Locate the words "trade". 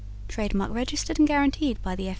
0.27-0.55